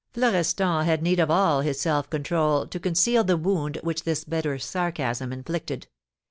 Florestan 0.15 0.83
had 0.83 1.03
need 1.03 1.19
of 1.19 1.29
all 1.29 1.61
his 1.61 1.79
self 1.79 2.09
control 2.09 2.65
to 2.65 2.79
conceal 2.79 3.23
the 3.23 3.37
wound 3.37 3.77
which 3.83 4.01
this 4.01 4.23
bitter 4.23 4.57
sarcasm 4.57 5.31
inflicted. 5.31 5.85